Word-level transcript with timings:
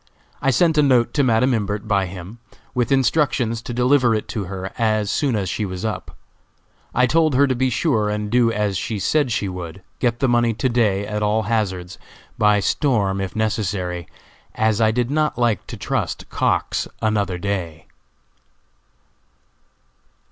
I 0.41 0.49
sent 0.49 0.79
a 0.79 0.81
note 0.81 1.13
to 1.13 1.23
Madam 1.23 1.53
Imbert 1.53 1.87
by 1.87 2.07
him, 2.07 2.39
with 2.73 2.91
instructions 2.91 3.61
to 3.61 3.71
deliver 3.71 4.15
it 4.15 4.27
to 4.29 4.45
her 4.45 4.73
as 4.75 5.11
soon 5.11 5.35
as 5.35 5.47
she 5.47 5.63
was 5.63 5.85
up. 5.85 6.17
I 6.91 7.05
told 7.05 7.35
her 7.35 7.45
to 7.45 7.53
be 7.53 7.69
sure 7.69 8.09
and 8.09 8.31
do 8.31 8.51
as 8.51 8.77
she 8.79 8.97
said 8.97 9.31
she 9.31 9.47
would 9.47 9.83
get 9.99 10.17
the 10.19 10.27
money 10.27 10.55
to 10.55 10.67
day 10.69 11.05
at 11.05 11.21
all 11.21 11.43
hazards 11.43 11.99
by 12.35 12.59
storm, 12.61 13.21
if 13.21 13.35
necessary, 13.35 14.07
as 14.55 14.81
I 14.81 14.89
did 14.89 15.11
not 15.11 15.37
like 15.37 15.67
to 15.67 15.77
trust 15.77 16.27
Cox 16.31 16.87
another 16.99 17.37
day. 17.37 17.85